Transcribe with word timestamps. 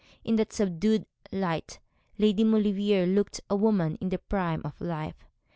In 0.23 0.35
that 0.37 0.51
subdued 0.51 1.05
light 1.31 1.77
Lady 2.17 2.43
Maulevrier 2.43 3.05
looked 3.05 3.39
a 3.51 3.55
woman 3.55 3.99
in 4.01 4.09
the 4.09 4.17
prime 4.17 4.63
of 4.65 4.81
life. 4.81 5.27